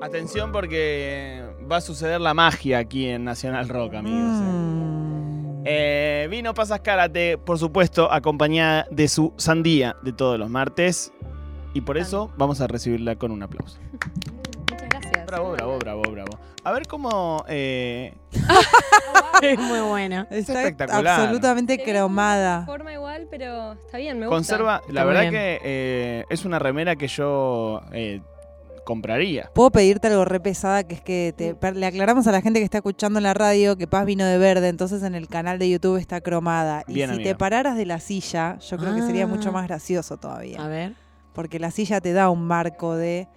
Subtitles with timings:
[0.00, 4.20] Atención porque va a suceder la magia aquí en Nacional Rock, amigos.
[4.40, 4.42] eh.
[4.44, 5.62] Mm.
[5.68, 11.12] Eh, vino Pasas Karate, por supuesto, acompañada de su sandía de todos los martes.
[11.74, 13.78] Y por eso vamos a recibirla con un aplauso.
[14.70, 15.26] Muchas gracias.
[15.26, 16.38] Bravo, bravo, bravo, bravo.
[16.62, 17.44] A ver cómo...
[17.48, 18.14] eh,
[19.42, 20.26] Es muy bueno.
[20.30, 21.20] Está espectacular.
[21.20, 22.64] absolutamente cromada.
[22.64, 24.36] Forma igual, pero está bien, me gusta.
[24.36, 24.80] conserva...
[24.88, 25.32] La Está verdad bien.
[25.32, 28.22] que eh, es una remera que yo eh,
[28.86, 29.50] compraría.
[29.54, 32.64] Puedo pedirte algo re pesada, que es que te- le aclaramos a la gente que
[32.64, 35.68] está escuchando en la radio que Paz vino de verde, entonces en el canal de
[35.68, 36.84] YouTube está cromada.
[36.88, 37.30] Y Bien, si amiga.
[37.30, 39.26] te pararas de la silla, yo creo que sería Ah.
[39.26, 40.64] mucho más gracioso todavía.
[40.64, 40.94] A ver.
[41.34, 43.28] Porque la silla te da un marco de...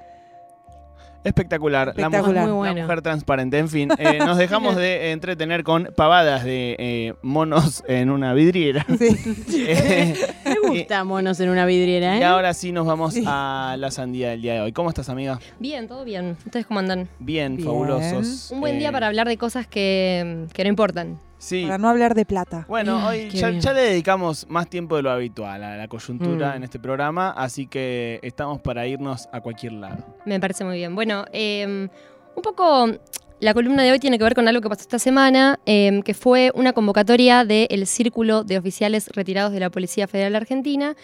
[1.23, 1.93] Espectacular.
[1.97, 2.81] La mujer, Muy la bueno.
[2.83, 3.57] mujer transparente.
[3.59, 8.85] En fin, eh, nos dejamos de entretener con pavadas de eh, monos en una vidriera.
[8.97, 9.15] Sí.
[9.71, 10.15] Eh,
[10.45, 12.25] Me gusta monos en una vidriera, y ¿eh?
[12.25, 13.23] ahora sí nos vamos Sí.
[13.27, 14.71] a la sandía del día de hoy.
[14.71, 15.39] ¿Cómo estás, amiga?
[15.59, 16.37] Bien, todo bien.
[16.45, 17.07] ¿Ustedes cómo andan?
[17.19, 17.67] Bien, Bien.
[17.67, 18.49] fabulosos.
[18.51, 21.19] Un buen día Eh, para hablar de cosas que, que no importan.
[21.39, 21.63] Sí.
[21.63, 22.65] Para no hablar de plata.
[22.67, 26.57] Bueno, hoy ya, le dedicamos más tiempo de lo habitual a la coyuntura Mm.
[26.57, 30.05] en este programa, así que estamos para irnos a cualquier lado.
[30.25, 30.93] Me parece muy bien.
[30.95, 31.65] Bueno, eh,
[32.35, 32.87] un poco
[33.39, 36.13] la columna de hoy tiene que ver con algo que pasó esta semana, eh, que
[36.13, 40.95] fue una convocatoria del Círculo de Oficiales Retirados de la Policía Federal Argentina,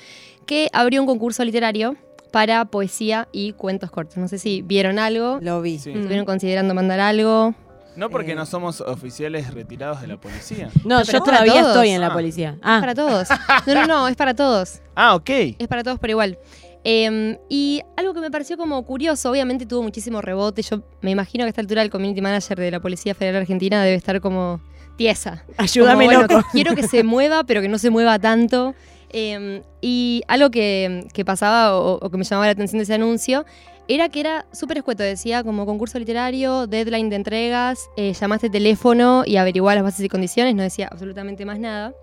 [0.45, 1.95] que abrió un concurso literario
[2.33, 4.17] para poesía y cuentos cortos.
[4.17, 5.80] No sé si vieron algo, Lo vi.
[5.80, 5.92] Sí.
[5.92, 5.95] Mm.
[5.95, 7.55] estuvieron considerando mandar algo.
[7.96, 8.36] No porque Eh.
[8.36, 10.70] no somos oficiales retirados de la policía.
[10.86, 11.68] No, pero yo es todavía todos.
[11.76, 12.14] estoy en la Ah.
[12.14, 12.50] policía.
[12.52, 13.28] Es Ah, para todos.
[13.68, 14.82] No, no, no, es para todos.
[14.96, 15.30] Ah, ok.
[15.60, 16.38] Es para todos por igual.
[16.84, 20.62] Eh, y algo que me pareció como curioso, obviamente tuvo muchísimo rebote.
[20.62, 23.84] Yo me imagino que a esta altura el community manager de la Policía Federal Argentina
[23.84, 24.62] debe estar como
[24.96, 25.44] tiesa.
[25.58, 26.48] ayúdame, Como, bueno, loco.
[26.52, 28.76] quiero que se mueva, pero que no se mueva tanto.
[29.10, 32.94] Eh, y algo que, que pasaba o, o que me llamaba la atención de ese
[32.96, 33.46] anuncio
[33.88, 35.03] era que era súper escueto.
[35.03, 40.09] Decía como concurso literario, deadline de entregas, eh, llamaste teléfono y averiguá las bases y
[40.09, 40.55] condiciones.
[40.55, 41.94] No decía absolutamente más nada.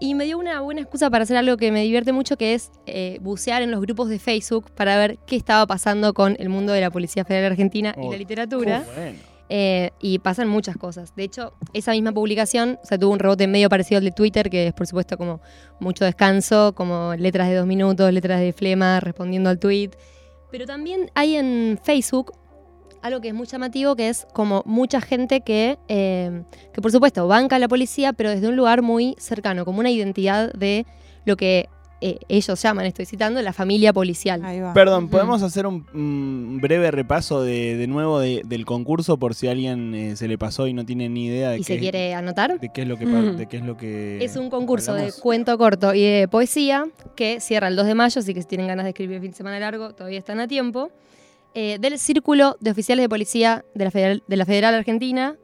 [0.00, 2.70] Y me dio una buena excusa para hacer algo que me divierte mucho, que es
[2.86, 6.72] eh, bucear en los grupos de Facebook para ver qué estaba pasando con el mundo
[6.72, 8.84] de la Policía Federal Argentina y Oh, la literatura.
[8.86, 9.18] Uf, bueno.
[9.50, 11.14] Eh, y pasan muchas cosas.
[11.14, 14.48] De hecho, esa misma publicación o sea, tuvo un rebote medio parecido al de Twitter,
[14.50, 15.40] que es por supuesto como
[15.80, 19.90] mucho descanso, como letras de dos minutos, letras de flema respondiendo al tweet.
[20.54, 22.32] Pero también hay en Facebook
[23.02, 27.26] algo que es muy llamativo, que es como mucha gente que, eh, que por supuesto
[27.26, 30.86] banca a la policía, pero desde un lugar muy cercano, como una identidad de
[31.24, 31.68] lo que
[32.00, 34.44] eh, ellos llaman, estoy citando, la familia policial.
[34.44, 34.72] Ahí va.
[34.74, 35.08] Perdón.
[35.08, 39.52] ¿podemos hacer un mm, breve repaso de, de nuevo de- del concurso por si a
[39.52, 42.12] alguien eh, se le pasó y no tiene ni idea de, ¿Y qué, se quiere
[42.14, 42.58] anotar?
[42.60, 43.36] de qué es lo que Mm.
[43.36, 45.16] de qué es lo que Es un concurso hablamos?
[45.16, 48.48] de cuento corto y de poesía que cierra el 2 de mayo, así que si
[48.48, 50.90] tienen ganas de escribir el fin de semana largo, todavía están a tiempo.
[51.56, 55.36] eh, del Círculo de Oficiales de Policía de la Federal, de la Federal Argentina.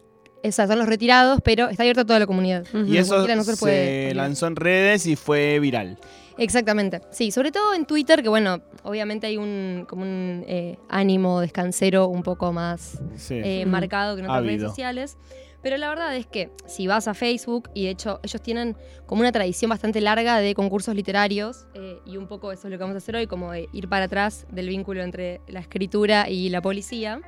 [0.42, 2.64] O sea, son los retirados, pero está abierto a toda la comunidad.
[2.86, 3.24] Y eso
[3.58, 5.98] puede se lanzó en redes y fue viral.
[6.38, 7.02] Exactamente.
[7.10, 12.06] Sí, sobre todo en Twitter, que bueno, obviamente hay un como un eh, ánimo descansero
[12.08, 13.34] un poco más Sí.
[13.44, 15.16] eh, marcado que en otras redes sociales.
[15.62, 18.74] Pero la verdad es que si vas a Facebook, y de hecho ellos tienen
[19.04, 22.78] como una tradición bastante larga de concursos literarios, eh, y un poco eso es lo
[22.78, 26.30] que vamos a hacer hoy, como de ir para atrás del vínculo entre la escritura
[26.30, 27.20] y la policía,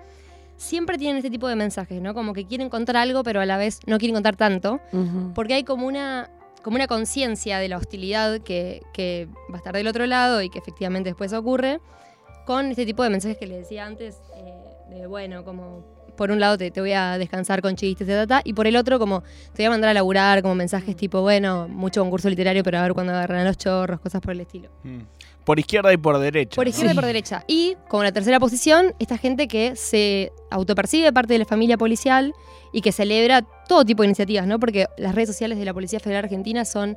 [0.62, 2.14] siempre tienen este tipo de mensajes, ¿no?
[2.14, 4.80] Como que quieren contar algo, pero a la vez no quieren contar tanto,
[5.34, 6.30] porque hay como una,
[6.62, 10.48] como una conciencia de la hostilidad que, que va a estar del otro lado y
[10.48, 11.80] que efectivamente después ocurre,
[12.46, 14.54] con este tipo de mensajes que les decía antes, eh,
[14.90, 15.84] de bueno, como
[16.16, 18.66] por un lado te, te voy a descansar con chistes, ta, ta, ta, y por
[18.66, 19.22] el otro como
[19.54, 22.82] te voy a mandar a laburar, como mensajes tipo, bueno, mucho concurso literario, pero a
[22.82, 24.70] ver cuándo agarran a los chorros, cosas por el estilo.
[24.84, 25.00] Mm.
[25.44, 26.54] Por izquierda y por derecha.
[26.56, 27.44] Por izquierda y por derecha.
[27.48, 32.32] Y como la tercera posición, esta gente que se autopercibe parte de la familia policial
[32.72, 34.60] y que celebra todo tipo de iniciativas, ¿no?
[34.60, 36.97] Porque las redes sociales de la Policía Federal Argentina son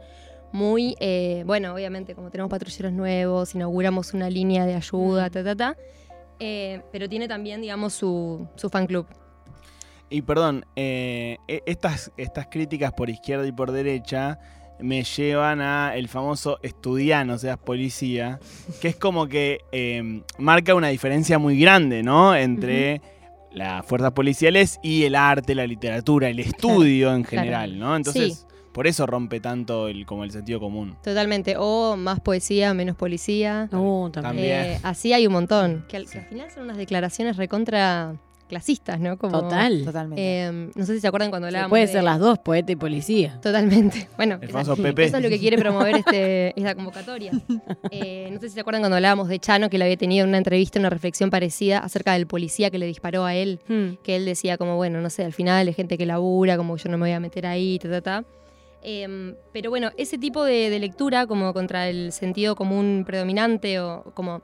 [0.51, 5.55] muy, eh, bueno, obviamente, como tenemos patrulleros nuevos, inauguramos una línea de ayuda, ta, ta,
[5.55, 5.75] ta.
[6.39, 9.05] eh, pero tiene también, digamos, su, su fan club.
[10.09, 14.37] Y perdón, eh, e- estas, estas críticas por izquierda y por derecha
[14.79, 18.39] me llevan a el famoso estudiano, o sea, policía,
[18.81, 22.35] que es como que eh, marca una diferencia muy grande, ¿no?
[22.35, 23.01] Entre
[23.53, 27.43] las fuerzas policiales y el arte, la literatura, el estudio en claro.
[27.43, 27.95] general, ¿no?
[27.95, 30.97] Entonces, por eso rompe tanto el, como el sentido común.
[31.01, 31.55] Totalmente.
[31.57, 33.69] O más poesía, menos policía.
[33.71, 34.11] También.
[34.11, 34.65] También.
[34.65, 35.85] Eh, así hay un montón.
[35.87, 38.15] Que al, que al final son unas declaraciones recontra
[38.47, 39.17] clasistas, ¿no?
[39.17, 39.83] Como, Total.
[39.85, 40.21] Totalmente.
[40.21, 41.69] eh, no sé si se acuerdan cuando Se hablábamos.
[41.71, 43.39] puede de- ser las dos, poeta y policía.
[43.41, 44.07] Totalmente.
[44.17, 47.31] Bueno, El esa- eso es lo que quiere promover este, esta convocatoria.
[47.91, 50.29] Eh, no sé si se acuerdan cuando hablábamos de Chano, que le había tenido en
[50.29, 53.95] una entrevista una reflexión parecida acerca del policía que le disparó a él, Hmm.
[54.03, 56.89] que él decía como, bueno, no sé, al final es gente que labura, como yo
[56.89, 58.23] no me voy a meter ahí, ta, ta, ta.
[58.87, 64.03] Em, pero bueno, ese tipo de, de lectura como contra el sentido común predominante o
[64.13, 64.41] como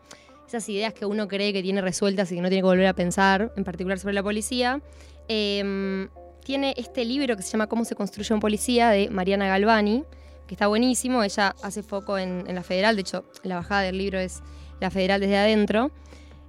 [0.51, 2.93] esas ideas que uno cree que tiene resueltas y que no tiene que volver a
[2.93, 4.81] pensar, en particular sobre la policía,
[5.27, 6.09] em,
[6.43, 10.03] tiene este libro que se llama Cómo se construye un policía de Mariana Galvani,
[10.47, 11.23] que está buenísimo.
[11.23, 14.41] Ella hace foco en, en la federal, de hecho, la bajada del libro es
[14.81, 15.91] la federal desde adentro.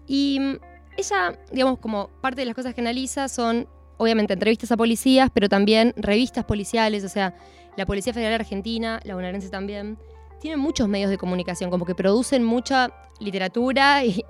[0.06, 0.56] Y mm,
[0.96, 3.68] ella, digamos, como parte de las cosas que analiza son,
[3.98, 7.36] obviamente, entrevistas a policías, pero también revistas policiales, o sea,
[7.76, 9.96] la Policía Federal Argentina, la bonaerense también,
[10.40, 12.92] tienen muchos medios de comunicación, como que producen mucha
[13.22, 14.24] literatura, y,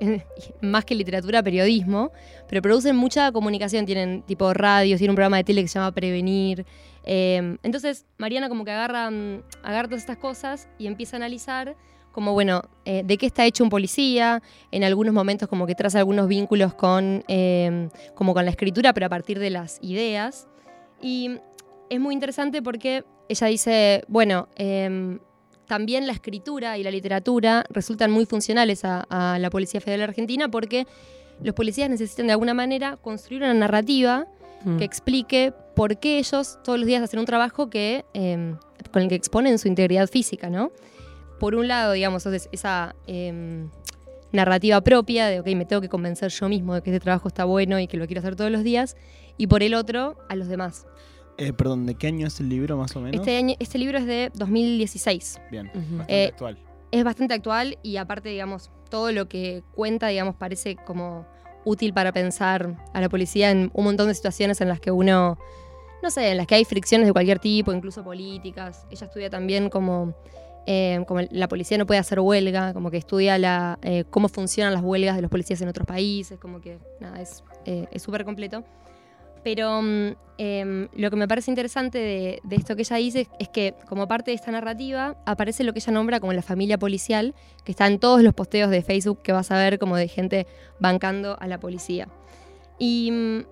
[0.61, 2.13] más que literatura, periodismo,
[2.49, 5.93] pero producen mucha comunicación, tienen tipo radios, tienen un programa de tele que se llama
[5.93, 6.65] Prevenir.
[7.05, 11.77] eh, entonces, Mariana como que agarra, mm, agarra todas estas cosas y empieza a analizar
[12.13, 15.99] como, bueno, eh, de qué está hecho un policía, en algunos momentos como que traza
[15.99, 20.47] algunos vínculos con, eh, como con la escritura, pero a partir de las ideas.
[21.01, 21.39] Y
[21.91, 25.19] es muy interesante porque ella dice, bueno, em,
[25.73, 30.51] también la escritura y la literatura resultan muy funcionales a, a la Policía Federal Argentina
[30.51, 30.87] porque
[31.43, 34.27] los policías necesitan de alguna manera construir una narrativa
[34.65, 34.77] Hmm.
[34.79, 38.57] que explique por qué ellos todos los días hacen un trabajo que, em,
[38.93, 40.71] con el que exponen su integridad física, ¿no?
[41.41, 43.71] Por un lado, digamos, es- esa em,
[44.31, 47.45] narrativa propia de, ok, me tengo que convencer yo mismo de que este trabajo está
[47.45, 48.95] bueno y que lo quiero hacer todos los días,
[49.37, 50.87] y por el otro, a los demás.
[51.43, 53.21] Eh, perdón, ¿de qué año es el libro más o menos?
[53.21, 55.41] Este, año, este libro es de 2016.
[55.51, 55.81] Bien, Ujú.
[55.99, 56.59] bastante Eh, actual.
[56.93, 61.27] es bastante actual y aparte, digamos, todo lo que cuenta, digamos, parece como
[61.65, 65.37] útil para pensar a la policía en un montón de situaciones en las que uno,
[66.03, 68.87] no sé, en las que hay fricciones de cualquier tipo, incluso políticas.
[68.91, 70.15] Ella estudia también como,
[70.67, 74.73] eh, como la policía no puede hacer huelga, como que estudia la, eh, cómo funcionan
[74.75, 78.25] las huelgas de los policías en otros países, como que, nada, es eh, es súper
[78.25, 78.63] completo.
[79.43, 80.09] Pero mm,
[80.39, 84.09] em, lo que me parece interesante de, esto que ella dice es, es que como
[84.09, 87.35] parte de esta narrativa aparece lo que ella nombra como la familia policial,
[87.65, 90.47] que está en todos los posteos de Facebook que vas a ver como de gente
[90.79, 92.09] bancando a la policía.
[92.79, 93.45] Y mm,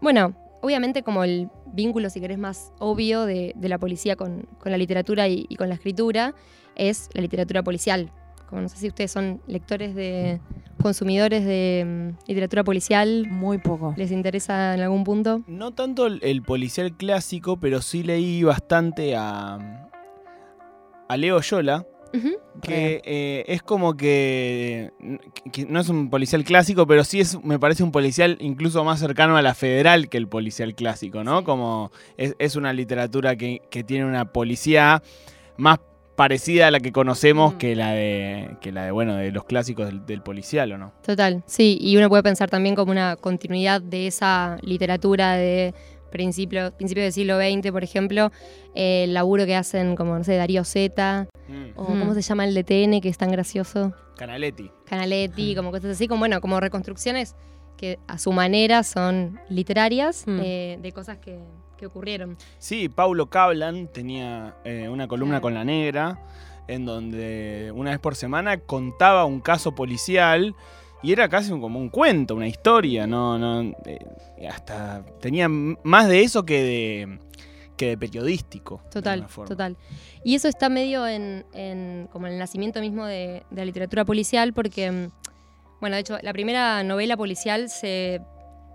[0.00, 4.72] bueno, obviamente como el vínculo, si querés, más obvio de, de la policía con, con
[4.72, 6.34] la literatura y con la escritura
[6.76, 8.10] es la literatura policial.
[8.48, 10.40] Como no sé si ustedes son lectores de
[10.80, 13.94] consumidores de mm, literatura policial, Muy poco.
[13.96, 15.42] ¿Les interesa en algún punto?
[15.46, 19.90] No tanto el, el policial clásico, pero sí leí bastante a,
[21.08, 21.84] a Leo Yola,
[22.62, 24.92] que eh, es como que,
[25.52, 29.00] que no es un policial clásico, pero sí es, me parece un policial incluso más
[29.00, 31.44] cercano a la federal que el policial clásico, ¿no?
[31.44, 35.02] Como es, es una literatura que, que tiene una policía
[35.56, 35.80] más
[36.18, 37.58] parecida a la que conocemos Mm.
[37.58, 40.92] que la de que la de bueno de los clásicos del, del policial o no
[41.02, 45.72] Total, sí, y uno puede pensar también como una continuidad de esa literatura de
[46.10, 48.32] principio, principio del siglo XX, por ejemplo,
[48.74, 51.28] eh, el laburo que hacen como, no sé, Darío Zeta,
[51.76, 51.98] o Mm.
[52.00, 56.08] cómo se llama el de TN, que es tan gracioso, Canaletti Canaletti, como cosas así,
[56.08, 57.36] como bueno, como reconstrucciones
[57.76, 60.40] que a su manera son literarias Mm.
[60.42, 61.38] eh, de cosas que,
[61.78, 62.36] que ocurrieron.
[62.58, 66.18] Sí, Paulo Cablan tenía eh, una columna con la negra
[66.66, 70.54] en donde una vez por semana contaba un caso policial
[71.02, 73.98] y era casi un- como un cuento, una historia, no, no, eh,
[74.50, 77.18] hasta tenía más de eso que de
[77.76, 78.82] que de periodístico.
[78.90, 79.76] Total, total.
[80.24, 84.04] Y eso está medio en, en como en el nacimiento mismo de, de la literatura
[84.04, 85.10] policial, porque, mm,
[85.80, 88.20] bueno, de hecho, la primera novela policial se,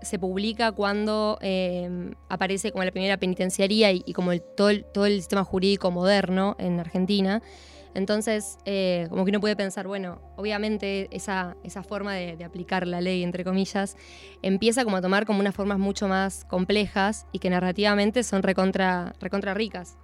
[0.02, 4.84] se publica cuando eh, aparece como la primera penitenciaría y, y como el, todo, el,
[4.84, 7.42] todo el sistema jurídico moderno en Argentina.
[7.94, 12.88] Entonces, eh, como que uno puede pensar, bueno, obviamente esa, esa forma de, de aplicar
[12.88, 13.96] la ley, entre comillas,
[14.42, 19.14] empieza como a tomar como unas formas mucho más complejas y que narrativamente son recontra,
[19.20, 19.96] recontra ricas.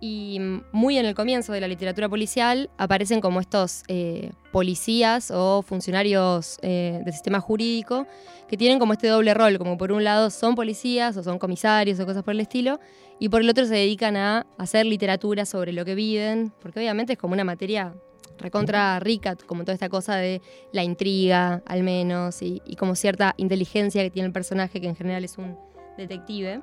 [0.00, 0.38] Y
[0.70, 6.58] muy en el comienzo de la literatura policial aparecen como estos eh, policías o funcionarios
[6.62, 8.06] eh, del sistema jurídico
[8.48, 11.98] que tienen como este doble rol, como por un lado son policías o son comisarios
[12.00, 12.78] o cosas por el estilo,
[13.18, 17.14] y por el otro se dedican a hacer literatura sobre lo que viven, porque obviamente
[17.14, 17.94] es como una materia
[18.38, 20.40] recontra rica, como toda esta cosa de
[20.72, 24.96] la intriga, al menos, y, y como cierta inteligencia que tiene el personaje, que en
[24.96, 25.58] general es un
[25.96, 26.62] detective.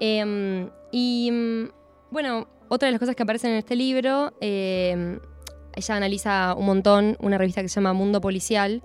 [0.00, 1.64] Em, y mm,
[2.10, 5.18] bueno, otra de las cosas que aparecen en este libro, em,
[5.74, 8.82] ella analiza un montón una revista que se llama Mundo Policial,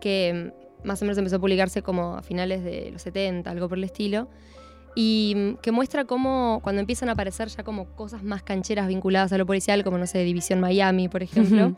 [0.00, 0.52] que
[0.84, 3.84] más o menos empezó a publicarse como a finales de los 70, algo por el
[3.84, 4.28] estilo,
[4.94, 9.32] y mm, que muestra cómo cuando empiezan a aparecer ya como cosas más cancheras vinculadas
[9.32, 11.74] a lo policial, como no sé, División Miami, por ejemplo,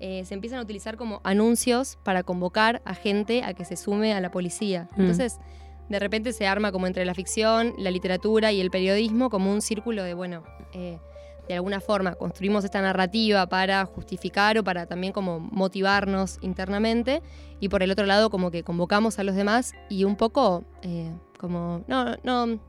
[0.00, 4.12] eh, se empiezan a utilizar como anuncios para convocar a gente a que se sume
[4.12, 4.88] a la policía.
[4.96, 5.00] Mm.
[5.00, 5.38] Entonces,
[5.88, 9.62] de repente se arma como entre la ficción, la literatura y el periodismo como un
[9.62, 10.98] círculo de, bueno, eh,
[11.48, 17.22] de alguna forma construimos esta narrativa para justificar o para también como motivarnos internamente
[17.58, 21.10] y por el otro lado como que convocamos a los demás y un poco eh,
[21.38, 22.60] como, no, no, no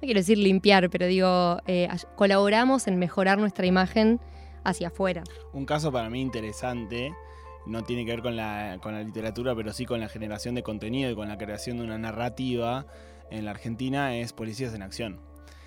[0.00, 4.20] quiero decir limpiar, pero digo, eh, colaboramos en mejorar nuestra imagen
[4.62, 5.24] hacia afuera.
[5.54, 7.14] Un caso para mí interesante,
[7.68, 10.62] no tiene que ver con la, con la literatura, pero sí con la generación de
[10.62, 12.86] contenido y con la creación de una narrativa
[13.30, 15.20] en la Argentina, es Policías en Acción.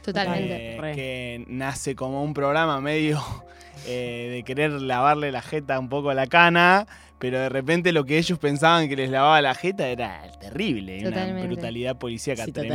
[0.03, 0.77] Totalmente.
[0.77, 3.22] Eh, que nace como un programa medio
[3.88, 6.88] eh, de querer lavarle la jeta un poco a la cana,
[7.20, 11.10] pero de repente lo que ellos pensaban que les lavaba la jeta era terrible, una
[11.12, 11.48] Totalmente.
[11.48, 12.72] brutalidad policíaca Sí, total.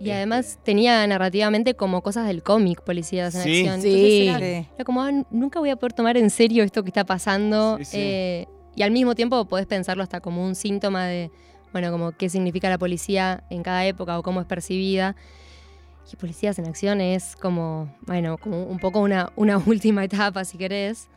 [0.00, 3.60] Y Este, además tenía narrativamente como cosas del cómic, Policías en Sí.
[3.68, 3.82] Acción.
[3.82, 3.88] Sí.
[3.88, 4.68] Entonces era, Sí.
[4.76, 7.76] era como, "Ah, nunca voy a poder tomar en serio esto que está pasando.
[7.78, 7.96] Sí, sí.
[8.00, 11.30] eh, y al mismo tiempo podés pensarlo hasta como un síntoma de,
[11.72, 15.16] bueno, como qué significa la policía en cada época o cómo es percibida.
[16.12, 20.56] Y Policías en Acción es como, bueno, como un poco una, una última etapa, si
[20.58, 21.08] querés.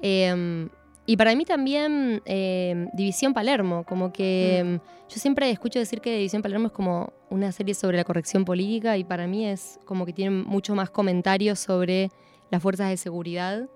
[0.00, 0.66] Eh,
[1.06, 6.16] y para mí también eh, División Palermo, como que mm, yo siempre escucho decir que
[6.16, 10.06] División Palermo es como una serie sobre la corrección política y para mí es como
[10.06, 12.10] que tiene mucho más comentarios sobre
[12.50, 13.68] las fuerzas de seguridad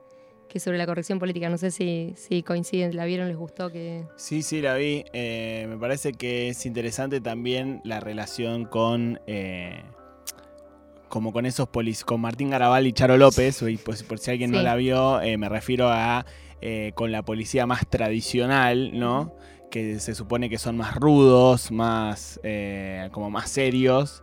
[0.49, 1.49] que sobre la corrección política.
[1.49, 4.05] No sé si, si coinciden, la vieron, les gustó que...
[4.17, 5.05] Sí, sí, la vi.
[5.13, 9.21] Eh, me parece que es interesante también la relación con.
[9.27, 9.83] eh,
[11.09, 14.51] como con esos polis, con Martín Garabal y Charo López, y pues, por si alguien
[14.51, 16.27] no la vio, eh, me refiero a
[16.67, 19.35] eh, con la policía más tradicional, ¿no?
[19.71, 24.23] Que se supone que son más rudos, más eh, como más serios.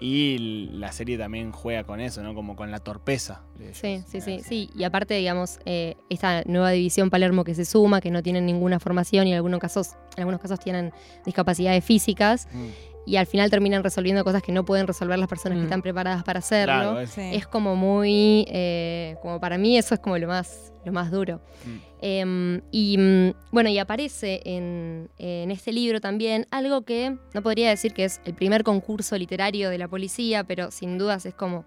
[0.00, 2.34] Y la serie también juega con eso, ¿no?
[2.34, 3.42] Como con la torpeza.
[3.56, 3.78] de ellos.
[3.78, 4.70] Sí, sí, sí, Eh, sí.
[4.74, 8.80] Y aparte, digamos, eh, esta nueva división Palermo que se suma, que no tienen ninguna
[8.80, 10.92] formación y en algunos casos, en algunos casos tienen
[11.24, 12.68] discapacidades físicas Mm,
[13.04, 15.66] y al final terminan resolviendo cosas que no pueden resolver las personas que Mm.
[15.66, 16.72] están preparadas para hacerlo.
[16.74, 17.20] Claro, es- Sí.
[17.32, 21.40] es como muy, eh, como para mí eso es como lo más, lo más duro.
[21.64, 21.76] Mm.
[22.04, 27.68] Em, y mm, bueno, y aparece en, en este libro también algo que no podría
[27.70, 31.64] decir que es el primer concurso literario de la policía, pero sin dudas es como,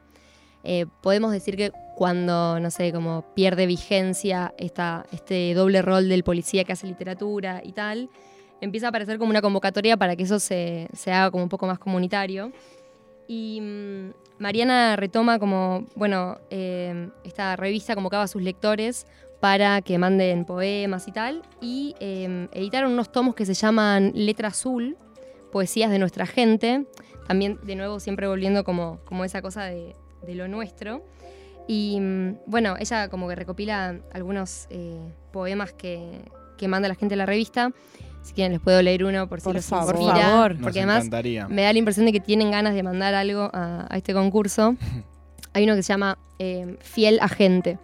[0.63, 6.23] eh, podemos decir que cuando, no sé, como pierde vigencia esta, este doble rol del
[6.23, 8.09] policía que hace literatura y tal,
[8.61, 11.67] empieza a aparecer como una convocatoria para que eso se, se haga como un poco
[11.67, 12.51] más comunitario.
[13.27, 14.09] Y mm,
[14.39, 19.07] Mariana retoma como, bueno, eh, esta revista convocaba a sus lectores
[19.39, 24.47] para que manden poemas y tal, y eh, editaron unos tomos que se llaman Letra
[24.47, 24.97] Azul,
[25.51, 26.85] poesías de nuestra gente,
[27.27, 29.95] también de nuevo siempre volviendo como, como esa cosa de,
[30.27, 31.05] lo nuestro.
[31.67, 36.21] Y mm, bueno, ella como que recopila algunos eh, poemas que,
[36.57, 37.71] que manda la gente de la revista.
[38.25, 39.93] Si quieren les puedo leer uno por si Por los favor.
[39.95, 40.13] inspira.
[40.13, 40.51] Por favor.
[40.55, 41.47] Nos Porque además encantaría.
[41.47, 44.75] me da la impresión de que tienen ganas de mandar algo a, a este concurso.
[45.53, 47.77] Hay uno que se llama eh, Fiel Agente.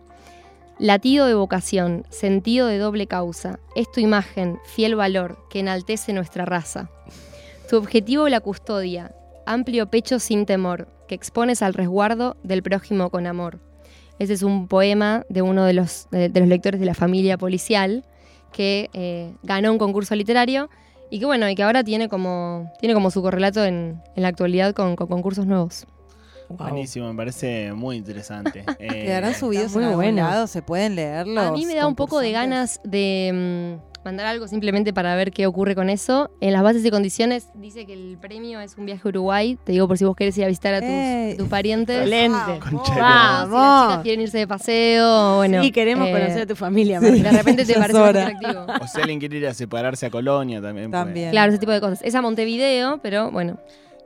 [0.80, 6.44] Latido de vocación, sentido de doble causa, es tu imagen, fiel valor, que enaltece nuestra
[6.44, 6.90] raza.
[7.70, 9.14] Tu objetivo la custodia,
[9.46, 13.60] amplio pecho sin temor, que expones al resguardo del prójimo con amor.
[14.18, 17.38] Ese es un poema de uno de los, de, de los lectores de la familia
[17.38, 18.04] policial
[18.52, 20.70] que eh, ganó un concurso literario
[21.10, 24.30] y que bueno, y que ahora tiene como, tiene como su correlato en, en la
[24.30, 25.86] actualidad con, con concursos nuevos.
[26.50, 26.58] Wow.
[26.70, 28.66] Buenísimo, me parece muy interesante.
[28.80, 30.48] Eh, ¿Quedarán subidos muy en algún lado?
[30.48, 31.46] ¿Se pueden leerlos?
[31.46, 35.32] A mí me da un poco de ganas de mm, mandar algo simplemente para ver
[35.32, 36.32] qué ocurre con eso.
[36.42, 39.58] En las bases y condiciones dice que el premio es un viaje a Uruguay.
[39.64, 41.98] Te digo por si vos querés ir a visitar a tus, tus parientes.
[41.98, 42.60] Excelente.
[42.60, 42.88] Vamos.
[42.88, 45.62] Si las chicas quieren irse de paseo, bueno.
[45.62, 47.00] sí, queremos eh, conocer a tu familia.
[47.00, 47.22] sí.
[47.22, 48.66] De repente te parece más atractivo.
[48.82, 50.90] O si alguien quiere ir a separarse a Colonia también.
[50.90, 51.04] puede.
[51.04, 51.32] También.
[51.32, 52.02] Claro, ese tipo de cosas.
[52.04, 53.60] Es a Montevideo, pero bueno.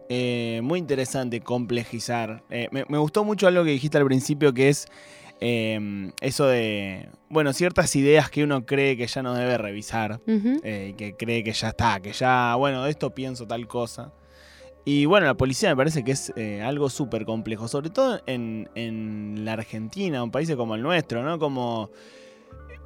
[0.09, 2.43] Eh, muy interesante complejizar.
[2.49, 4.87] Eh, me, me gustó mucho algo que dijiste al principio, que es
[5.41, 10.93] eh, eso de, bueno, ciertas ideas que uno cree que ya no debe revisar, eh,
[10.97, 14.13] que cree que ya está, que ya, bueno, de esto pienso tal cosa.
[14.87, 18.69] Y bueno, la policía me parece que es eh, algo súper complejo, sobre todo en,
[18.75, 21.39] en la Argentina, un país como el nuestro, ¿no?
[21.39, 21.89] Como...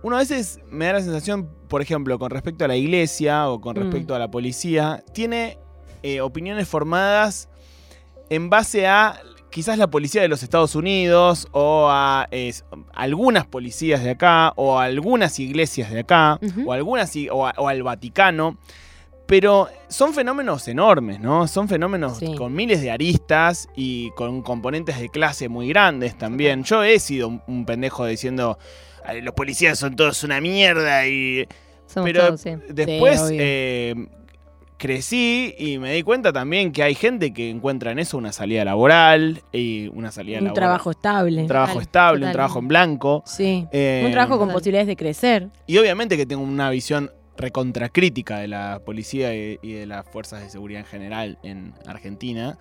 [0.01, 3.59] Uno a veces me da la sensación, por ejemplo, con respecto a la iglesia o
[3.59, 3.81] con Mm.
[3.81, 5.57] respecto a la policía, tiene
[6.03, 7.49] eh, opiniones formadas
[8.29, 9.19] en base a
[9.51, 12.27] quizás la policía de los Estados Unidos o a
[12.93, 17.67] algunas policías de acá o a algunas iglesias de acá o, algunas, o, a- o
[17.67, 18.57] al Vaticano.
[19.25, 21.47] Pero son fenómenos enormes, ¿no?
[21.47, 22.33] Son fenómenos Sí.
[22.35, 26.63] con miles de aristas y con componentes de clase muy grandes también.
[26.63, 28.57] Yo he sido un, un pendejo diciendo,
[29.05, 31.47] "Ay, los policías son todos una mierda y...
[31.85, 32.51] Somos Pero todos, sí.
[32.69, 33.93] después eh,
[34.79, 38.65] crecí y me di cuenta también que hay gente que encuentra en eso una salida
[38.65, 40.55] laboral y una salida Un laboral.
[40.63, 41.41] trabajo estable.
[41.41, 43.23] Un trabajo Total, estable, un trabajo en blanco.
[43.27, 43.67] Sí.
[43.71, 44.53] Eh, un trabajo con Total.
[44.55, 45.49] posibilidades de crecer.
[45.67, 50.41] Y obviamente que tengo una visión recontracrítica de la policía y, y de las fuerzas
[50.41, 52.57] de seguridad en general en Argentina.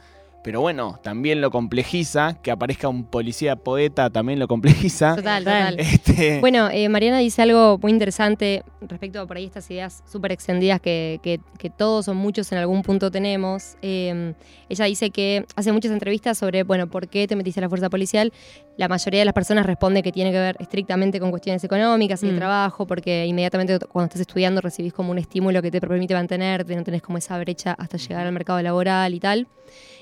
[0.49, 2.39] Pero bueno, también lo complejiza.
[2.43, 5.15] Que aparezca un policía poeta también lo complejiza.
[5.15, 5.77] Total, Total.
[5.79, 10.33] Este, Bueno, eh, Mariana dice algo muy interesante respecto a por ahí estas ideas súper
[10.33, 13.77] extendidas que, que- que todos o muchos en algún punto tenemos.
[13.83, 14.33] Eh,
[14.71, 17.91] ella dice que hace muchas entrevistas sobre, bueno, ¿por qué te metiste a la fuerza
[17.91, 18.33] policial?
[18.79, 22.29] La mayoría de las personas responde que tiene que ver estrictamente con cuestiones económicas y
[22.29, 22.37] de Mm.
[22.37, 26.85] trabajo, porque inmediatamente cuando estás estudiando recibís como un estímulo que te permite mantenerte, no
[26.85, 29.49] tenés como esa brecha hasta llegar al mercado laboral y tal.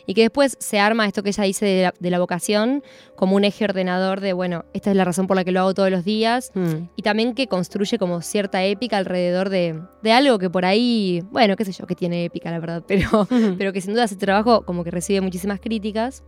[0.09, 2.85] Y que después se arma esto que ella dice de la, de la vocación
[3.17, 5.75] como un eje ordenador de, bueno, esta es la razón por la que lo hago
[5.75, 6.53] todos los días.
[6.55, 6.89] Mm.
[6.97, 11.57] Y también que construye como cierta épica alrededor de, de algo que por ahí, bueno,
[11.57, 13.27] qué sé yo, que tiene épica, la verdad, pero,
[13.59, 16.23] pero que sin duda ese trabajo como que recibe muchísimas críticas.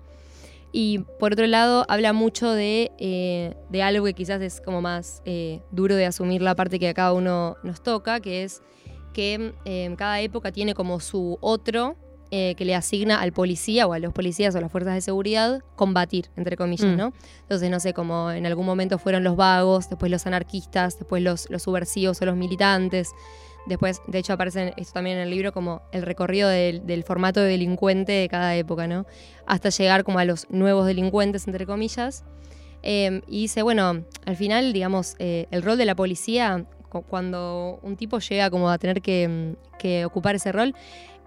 [0.72, 5.22] Y por otro lado, habla mucho de, eh, de algo que quizás es como más
[5.24, 8.62] eh, duro de asumir la parte que a cada uno nos toca, que es
[9.12, 11.96] que eh, cada época tiene como su otro
[12.30, 15.00] eh, que le asigna al policía o a los policías o a las fuerzas de
[15.00, 16.96] seguridad combatir, entre comillas, Mm.
[16.96, 17.12] ¿no?
[17.40, 21.48] Entonces, no sé, como en algún momento fueron los vagos, después los anarquistas, después los,
[21.48, 23.12] los subversivos o los militantes.
[23.68, 27.40] Después, de hecho, aparece esto también en el libro como el recorrido del, del formato
[27.40, 29.04] de delincuente de cada época, ¿no?
[29.46, 32.24] Hasta llegar como a los nuevos delincuentes, entre comillas.
[32.82, 37.78] Eh, y dice, bueno, al final, digamos, eh, el rol de la policía, cu- cuando
[37.82, 40.74] un tipo llega como a tener que, mm, que ocupar ese rol,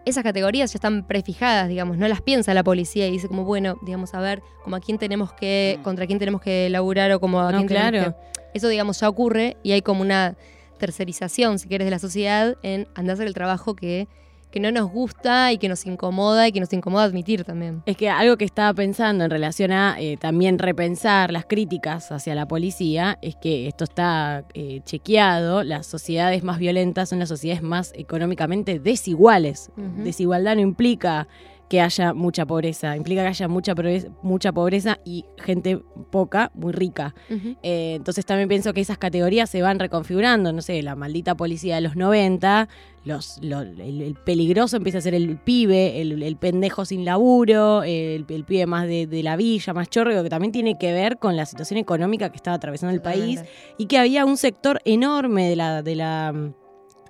[0.03, 3.77] esas categorías ya están prefijadas, digamos, no las piensa la policía y dice como, bueno,
[3.83, 5.83] digamos, a ver, como a quién tenemos que, Mm.
[5.83, 9.07] contra quién tenemos que laburar o como a No, quién tenemos que- Eso, digamos, ya
[9.09, 10.35] ocurre y hay como una
[10.81, 14.07] tercerización, si quieres, de la sociedad en andar a hacer el trabajo que,
[14.49, 17.83] que no nos gusta y que nos incomoda y que nos incomoda admitir también.
[17.85, 22.33] Es que algo que estaba pensando en relación a eh, también repensar las críticas hacia
[22.33, 25.63] la policía es que esto está eh, chequeado.
[25.63, 29.69] Las sociedades más violentas son las sociedades más económicamente desiguales.
[30.03, 31.27] Desigualdad no implica
[31.71, 35.79] que haya mucha pobreza, implica que haya mucha pobreza, mucha pobreza y gente
[36.11, 37.15] poca, muy rica.
[37.63, 40.51] Eh, entonces también pienso que esas categorías se van reconfigurando.
[40.51, 42.67] No sé, la maldita policía de los 90,
[43.05, 47.83] los, lo- el, el peligroso empieza a ser el pibe, el, el pendejo sin laburo,
[47.83, 51.19] el, el pibe más de, de la villa, más chorro, que también tiene que ver
[51.19, 53.39] con la situación económica que estaba atravesando el país
[53.77, 56.53] y que había un sector enorme de la, de la mm,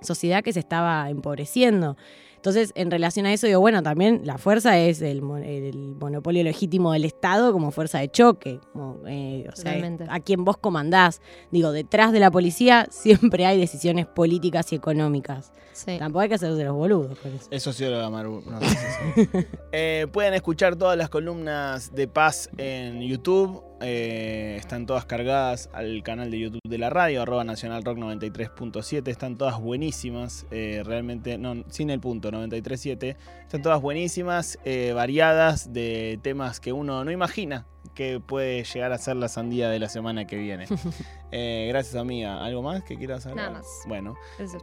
[0.04, 1.96] sociedad que se estaba empobreciendo.
[2.42, 6.92] Entonces, en relación a eso, digo, bueno, también la fuerza es el, el monopolio legítimo
[6.92, 8.58] del Estado como fuerza de choque.
[8.72, 11.20] como, eh, o sea, a quien vos comandás.
[11.52, 15.52] Digo, detrás de la policía siempre hay decisiones políticas y económicas.
[15.72, 15.98] Sí.
[16.00, 17.46] Tampoco hay que hacerse de los boludos con eso.
[17.48, 18.42] Es socióloga Maru.
[18.44, 18.66] no, sí,
[19.14, 19.46] sí, sí.
[19.70, 23.62] Eh, pueden escuchar todas las columnas de Paz en YouTube.
[23.82, 29.08] Eh, están todas cargadas al canal de YouTube de la radio, arroba Nacional Rock 93.7.
[29.08, 30.46] Están todas buenísimas.
[30.50, 33.16] eh, realmente, no, sin el punto 93.7.
[33.42, 38.98] Están todas buenísimas, eh, variadas de temas que uno no imagina que puede llegar a
[38.98, 40.66] ser la sandía de la semana que viene.
[41.34, 42.44] Eh, gracias, amiga.
[42.44, 43.46] ¿Algo más que quieras hablar?
[43.46, 43.66] Nada más.
[43.86, 44.16] Bueno,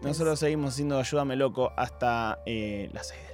[0.03, 3.28] nosotros seguimos haciendo Ayúdame Loco hasta eh, las 6 de